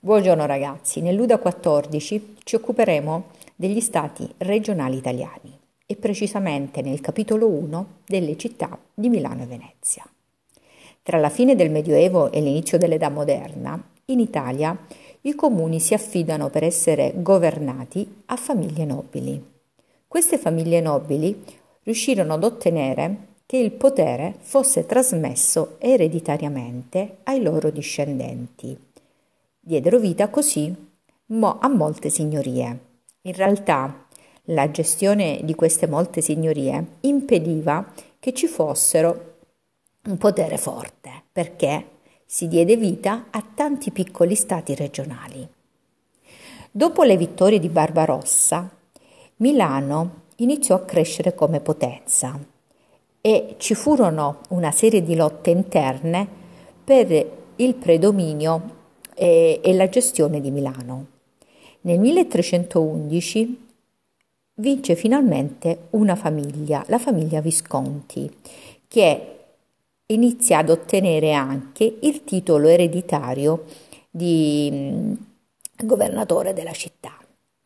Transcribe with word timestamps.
Buongiorno 0.00 0.46
ragazzi, 0.46 1.00
nell'UDA 1.00 1.38
14 1.38 2.36
ci 2.44 2.54
occuperemo 2.54 3.30
degli 3.56 3.80
stati 3.80 4.32
regionali 4.38 4.96
italiani 4.96 5.58
e 5.86 5.96
precisamente 5.96 6.82
nel 6.82 7.00
capitolo 7.00 7.48
1 7.48 7.86
delle 8.06 8.36
città 8.36 8.78
di 8.94 9.08
Milano 9.08 9.42
e 9.42 9.46
Venezia. 9.46 10.08
Tra 11.02 11.18
la 11.18 11.28
fine 11.30 11.56
del 11.56 11.72
Medioevo 11.72 12.30
e 12.30 12.40
l'inizio 12.40 12.78
dell'età 12.78 13.08
moderna, 13.08 13.82
in 14.04 14.20
Italia 14.20 14.78
i 15.22 15.34
comuni 15.34 15.80
si 15.80 15.94
affidano 15.94 16.48
per 16.48 16.62
essere 16.62 17.14
governati 17.16 18.22
a 18.26 18.36
famiglie 18.36 18.84
nobili. 18.84 19.44
Queste 20.06 20.38
famiglie 20.38 20.80
nobili 20.80 21.42
riuscirono 21.82 22.34
ad 22.34 22.44
ottenere 22.44 23.16
che 23.46 23.56
il 23.56 23.72
potere 23.72 24.36
fosse 24.38 24.86
trasmesso 24.86 25.74
ereditariamente 25.80 27.16
ai 27.24 27.42
loro 27.42 27.70
discendenti 27.70 28.86
diedero 29.68 29.98
vita 29.98 30.30
così 30.30 30.74
a 31.26 31.68
molte 31.68 32.08
signorie. 32.08 32.78
In 33.20 33.34
realtà 33.34 34.06
la 34.44 34.70
gestione 34.70 35.40
di 35.42 35.54
queste 35.54 35.86
molte 35.86 36.22
signorie 36.22 36.92
impediva 37.00 37.92
che 38.18 38.32
ci 38.32 38.46
fossero 38.46 39.34
un 40.06 40.16
potere 40.16 40.56
forte, 40.56 41.10
perché 41.30 41.86
si 42.24 42.48
diede 42.48 42.78
vita 42.78 43.26
a 43.28 43.44
tanti 43.54 43.90
piccoli 43.90 44.34
stati 44.36 44.74
regionali. 44.74 45.46
Dopo 46.70 47.02
le 47.02 47.18
vittorie 47.18 47.58
di 47.58 47.68
Barbarossa, 47.68 48.70
Milano 49.36 50.22
iniziò 50.36 50.76
a 50.76 50.84
crescere 50.84 51.34
come 51.34 51.60
potenza 51.60 52.40
e 53.20 53.56
ci 53.58 53.74
furono 53.74 54.40
una 54.48 54.70
serie 54.70 55.02
di 55.02 55.14
lotte 55.14 55.50
interne 55.50 56.26
per 56.82 57.36
il 57.56 57.74
predominio 57.74 58.76
e, 59.18 59.60
e 59.62 59.74
la 59.74 59.88
gestione 59.88 60.40
di 60.40 60.50
Milano. 60.50 61.06
Nel 61.82 61.98
1311 61.98 63.66
vince 64.54 64.94
finalmente 64.94 65.88
una 65.90 66.14
famiglia, 66.16 66.84
la 66.88 66.98
famiglia 66.98 67.40
Visconti, 67.40 68.30
che 68.86 69.34
inizia 70.06 70.58
ad 70.58 70.70
ottenere 70.70 71.32
anche 71.32 71.98
il 72.00 72.24
titolo 72.24 72.68
ereditario 72.68 73.64
di 74.10 74.70
mm, 74.72 75.12
governatore 75.82 76.54
della 76.54 76.72
città 76.72 77.16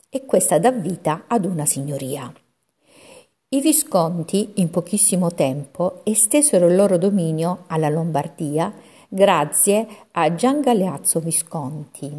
e 0.09 0.27
questa 0.27 0.59
dà 0.59 0.73
vita 0.73 1.25
ad 1.27 1.45
una 1.45 1.65
signoria. 1.65 2.33
I 3.49 3.61
Visconti 3.61 4.53
in 4.55 4.71
pochissimo 4.71 5.33
tempo 5.33 6.01
estesero 6.05 6.69
il 6.69 6.75
loro 6.75 6.99
dominio 6.99 7.65
alla 7.69 7.89
Lombardia 7.89 8.73
grazie 9.15 9.87
a 10.13 10.35
Gian 10.35 10.63
Galeazzo 10.63 11.21
Visconti 11.21 12.11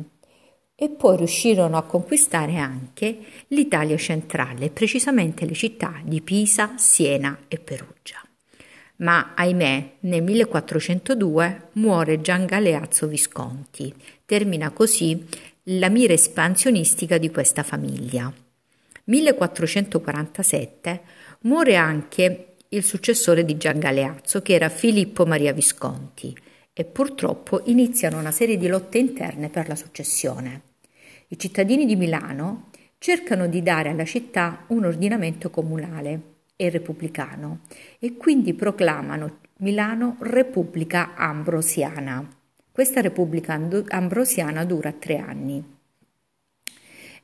e 0.76 0.90
poi 0.90 1.18
riuscirono 1.18 1.76
a 1.76 1.82
conquistare 1.82 2.58
anche 2.58 3.18
l'Italia 3.48 3.98
centrale, 3.98 4.70
precisamente 4.70 5.48
le 5.48 5.56
città 5.56 5.96
di 6.04 6.22
Pisa, 6.22 6.74
Siena 6.78 7.46
e 7.48 7.58
Perugia. 7.58 8.22
Ma 8.98 9.34
ahimè, 9.36 9.94
nel 10.02 10.22
1402 10.22 11.70
muore 11.74 12.22
Gian 12.22 12.46
Galeazzo 12.46 13.08
Visconti. 13.08 13.92
Termina 14.24 14.70
così 14.70 15.26
la 15.64 15.90
mira 15.90 16.14
espansionistica 16.14 17.18
di 17.18 17.32
questa 17.32 17.64
famiglia. 17.64 18.32
1447 19.06 21.02
muore 21.42 21.76
anche 21.76 22.54
il 22.70 22.84
successore 22.84 23.44
di 23.44 23.58
Gian 23.58 23.80
Galeazzo, 23.80 24.44
che 24.44 24.54
era 24.54 24.70
Filippo 24.70 25.26
Maria 25.26 25.54
Visconti, 25.54 26.52
e 26.74 26.84
purtroppo 26.86 27.62
iniziano 27.66 28.18
una 28.18 28.32
serie 28.32 28.58
di 28.58 28.68
lotte 28.68 28.98
interne 28.98 29.50
per 29.50 29.68
la 29.68 29.76
successione. 29.76 30.62
I 31.28 31.38
cittadini 31.38 31.86
di 31.86 31.96
Milano 31.96 32.70
cercano 32.98 33.48
di 33.48 33.62
dare 33.62 33.90
alla 33.90 34.06
città 34.06 34.66
un 34.68 34.86
ordinamento 34.86 35.50
comunale 35.50 36.22
e 36.56 36.70
repubblicano 36.70 37.62
e 38.00 38.16
quindi 38.18 38.54
proclamano 38.54 39.40
Milano 39.58 40.18
Repubblica 40.20 41.16
Ambrosiana. 41.16 42.28
Questa 42.72 43.02
Repubblica 43.02 43.60
Ambrosiana 43.88 44.66
dura 44.66 44.92
tre 44.92 45.18
anni 45.18 45.64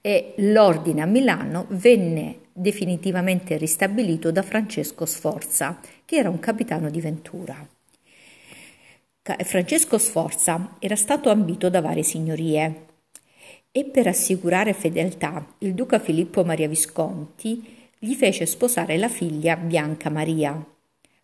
e 0.02 0.34
l'ordine 0.38 1.02
a 1.02 1.06
Milano 1.06 1.66
venne 1.70 2.48
definitivamente 2.54 3.58
ristabilito 3.58 4.32
da 4.32 4.42
Francesco 4.42 5.06
Sforza, 5.06 5.80
che 6.06 6.16
era 6.16 6.30
un 6.30 6.40
capitano 6.40 6.90
di 6.90 7.02
Ventura. 7.02 7.68
Francesco 9.44 9.98
Sforza 9.98 10.76
era 10.80 10.96
stato 10.96 11.30
ambito 11.30 11.70
da 11.70 11.82
varie 11.82 12.04
signorie 12.04 12.86
e 13.72 13.86
per 13.86 14.08
assicurare 14.08 14.74
fedeltà 14.74 15.56
il 15.60 15.74
duca 15.74 16.00
Filippo 16.00 16.44
Maria 16.44 16.68
Visconti 16.68 17.92
gli 17.98 18.16
fece 18.16 18.46
sposare 18.46 18.98
la 18.98 19.10
figlia 19.10 19.56
Bianca 19.56 20.10
Maria. 20.10 20.64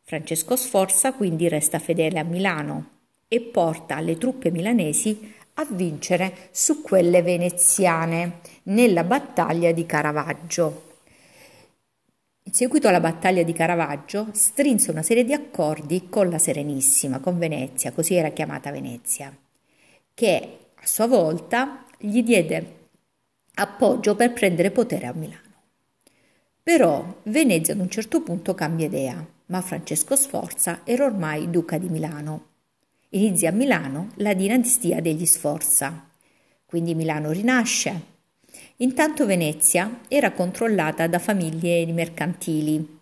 Francesco 0.03 0.55
Sforza 0.55 1.13
quindi 1.13 1.47
resta 1.47 1.79
fedele 1.79 2.19
a 2.19 2.23
Milano 2.23 2.89
e 3.27 3.41
porta 3.41 3.99
le 4.01 4.17
truppe 4.17 4.51
milanesi 4.51 5.33
a 5.55 5.65
vincere 5.67 6.49
su 6.51 6.81
quelle 6.81 7.21
veneziane 7.21 8.39
nella 8.63 9.03
battaglia 9.03 9.71
di 9.71 9.85
Caravaggio. 9.85 10.94
Seguito 12.55 12.87
alla 12.87 13.01
battaglia 13.01 13.43
di 13.43 13.51
Caravaggio, 13.51 14.29
strinse 14.31 14.89
una 14.89 15.01
serie 15.01 15.25
di 15.25 15.33
accordi 15.33 16.07
con 16.07 16.29
la 16.29 16.37
Serenissima, 16.37 17.19
con 17.19 17.37
Venezia, 17.37 17.91
così 17.91 18.13
era 18.13 18.29
chiamata 18.29 18.71
Venezia, 18.71 19.37
che 20.13 20.57
a 20.73 20.85
sua 20.85 21.05
volta 21.05 21.83
gli 21.97 22.23
diede 22.23 22.87
appoggio 23.55 24.15
per 24.15 24.31
prendere 24.31 24.71
potere 24.71 25.05
a 25.05 25.13
Milano. 25.13 25.63
Però 26.63 27.19
Venezia 27.23 27.73
ad 27.73 27.81
un 27.81 27.89
certo 27.89 28.21
punto 28.21 28.55
cambia 28.55 28.85
idea, 28.85 29.27
ma 29.47 29.59
Francesco 29.59 30.15
Sforza 30.15 30.79
era 30.85 31.03
ormai 31.03 31.49
duca 31.49 31.77
di 31.77 31.89
Milano. 31.89 32.51
Inizia 33.09 33.49
a 33.49 33.53
Milano 33.53 34.11
la 34.15 34.33
dinastia 34.33 35.01
degli 35.01 35.25
Sforza. 35.25 36.09
Quindi 36.65 36.95
Milano 36.95 37.31
rinasce, 37.31 38.13
Intanto 38.79 39.25
Venezia 39.25 40.01
era 40.09 40.31
controllata 40.33 41.07
da 41.07 41.17
famiglie 41.17 41.85
mercantili. 41.93 42.99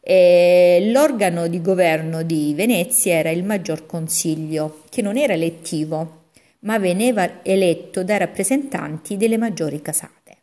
E 0.00 0.90
l'organo 0.92 1.48
di 1.48 1.62
governo 1.62 2.22
di 2.22 2.52
Venezia 2.54 3.14
era 3.14 3.30
il 3.30 3.42
Maggior 3.42 3.86
Consiglio, 3.86 4.82
che 4.90 5.00
non 5.00 5.16
era 5.16 5.32
elettivo, 5.32 6.24
ma 6.60 6.78
veniva 6.78 7.42
eletto 7.42 8.04
dai 8.04 8.18
rappresentanti 8.18 9.16
delle 9.16 9.38
maggiori 9.38 9.80
casate, 9.80 10.36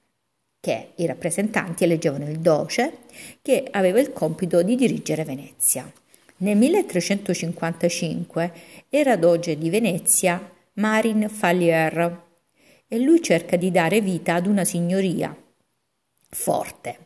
che 0.59 0.93
i 0.95 1.05
rappresentanti 1.05 1.83
eleggevano 1.83 2.27
il 2.27 2.39
Doce, 2.39 2.97
che 3.43 3.67
aveva 3.69 3.99
il 3.99 4.13
compito 4.13 4.63
di 4.63 4.75
dirigere 4.75 5.23
Venezia. 5.23 5.91
Nel 6.37 6.57
1355 6.57 8.51
era 8.89 9.15
doge 9.15 9.57
di 9.57 9.69
Venezia 9.69 10.51
Marin 10.73 11.29
Fallier, 11.29 12.24
e 12.87 12.99
lui 12.99 13.21
cerca 13.21 13.55
di 13.55 13.71
dare 13.71 14.01
vita 14.01 14.35
ad 14.35 14.47
una 14.47 14.63
signoria 14.63 15.35
forte. 16.29 16.97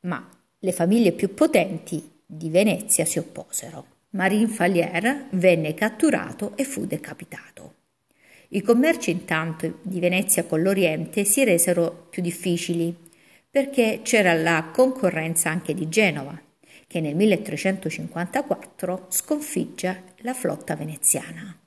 Ma 0.00 0.28
le 0.58 0.72
famiglie 0.72 1.12
più 1.12 1.34
potenti 1.34 2.22
di 2.26 2.50
Venezia 2.50 3.04
si 3.04 3.18
opposero. 3.18 3.98
Marin 4.10 4.48
Fallier 4.48 5.28
venne 5.30 5.74
catturato 5.74 6.56
e 6.56 6.64
fu 6.64 6.84
decapitato. 6.86 7.74
I 8.48 8.62
commerci 8.62 9.10
intanto 9.10 9.78
di 9.82 10.00
Venezia 10.00 10.44
con 10.44 10.60
l'Oriente 10.60 11.24
si 11.24 11.44
resero 11.44 12.08
più 12.10 12.20
difficili 12.20 12.94
perché 13.48 14.00
c'era 14.02 14.34
la 14.34 14.70
concorrenza 14.72 15.50
anche 15.50 15.74
di 15.74 15.88
Genova, 15.88 16.40
che 16.86 17.00
nel 17.00 17.14
1354 17.14 19.06
sconfigge 19.08 20.02
la 20.18 20.34
flotta 20.34 20.74
veneziana. 20.74 21.59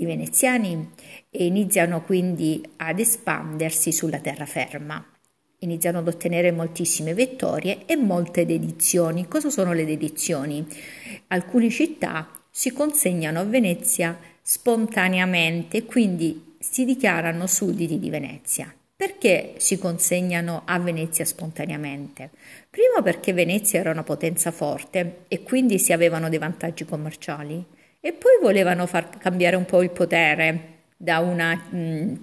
I 0.00 0.06
veneziani 0.06 0.92
iniziano 1.32 2.02
quindi 2.02 2.66
ad 2.76 2.98
espandersi 2.98 3.92
sulla 3.92 4.18
terraferma. 4.18 5.04
Iniziano 5.58 5.98
ad 5.98 6.08
ottenere 6.08 6.52
moltissime 6.52 7.12
vittorie 7.12 7.84
e 7.84 7.96
molte 7.96 8.46
dedizioni. 8.46 9.28
Cosa 9.28 9.50
sono 9.50 9.74
le 9.74 9.84
dedizioni? 9.84 10.66
Alcune 11.26 11.68
città 11.68 12.30
si 12.50 12.72
consegnano 12.72 13.40
a 13.40 13.44
Venezia 13.44 14.18
spontaneamente, 14.40 15.84
quindi 15.84 16.56
si 16.58 16.86
dichiarano 16.86 17.46
sudditi 17.46 17.98
di 17.98 18.08
Venezia. 18.08 18.74
Perché 18.96 19.52
si 19.58 19.76
consegnano 19.78 20.62
a 20.64 20.78
Venezia 20.78 21.26
spontaneamente? 21.26 22.30
Prima 22.70 23.02
perché 23.02 23.34
Venezia 23.34 23.80
era 23.80 23.90
una 23.90 24.02
potenza 24.02 24.50
forte 24.50 25.24
e 25.28 25.42
quindi 25.42 25.78
si 25.78 25.92
avevano 25.92 26.30
dei 26.30 26.38
vantaggi 26.38 26.86
commerciali 26.86 27.78
e 28.00 28.12
poi 28.12 28.38
volevano 28.40 28.86
far 28.86 29.10
cambiare 29.18 29.56
un 29.56 29.64
po' 29.64 29.82
il 29.82 29.90
potere 29.90 30.78
da 30.96 31.18
una... 31.18 31.54
Mh, 31.54 31.76
mm, 31.76 32.14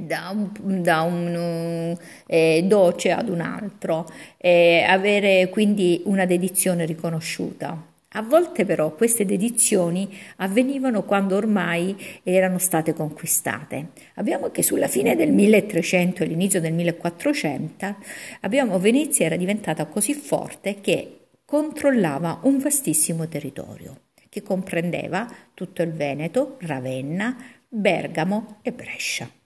da 0.00 0.32
un, 0.34 0.82
da 0.82 1.02
un 1.02 1.96
eh, 2.26 2.64
doce 2.66 3.12
ad 3.12 3.28
un 3.28 3.40
altro, 3.40 4.06
e 4.36 4.84
avere 4.86 5.48
quindi 5.48 6.02
una 6.06 6.26
dedizione 6.26 6.84
riconosciuta. 6.84 7.94
A 8.10 8.22
volte 8.22 8.64
però 8.64 8.94
queste 8.94 9.26
dedizioni 9.26 10.08
avvenivano 10.36 11.02
quando 11.04 11.36
ormai 11.36 11.94
erano 12.22 12.58
state 12.58 12.94
conquistate. 12.94 13.88
Abbiamo 14.14 14.50
che 14.50 14.62
sulla 14.62 14.88
fine 14.88 15.16
del 15.16 15.32
1300 15.32 16.22
e 16.22 16.26
l'inizio 16.26 16.60
del 16.60 16.72
1400 16.72 17.96
abbiamo 18.40 18.78
Venezia 18.78 19.26
era 19.26 19.36
diventata 19.36 19.84
così 19.84 20.14
forte 20.14 20.80
che 20.80 21.26
controllava 21.44 22.40
un 22.44 22.58
vastissimo 22.58 23.28
territorio 23.28 24.05
che 24.36 24.42
comprendeva 24.42 25.26
tutto 25.54 25.80
il 25.80 25.92
Veneto, 25.92 26.58
Ravenna, 26.60 27.34
Bergamo 27.66 28.58
e 28.60 28.70
Brescia. 28.70 29.45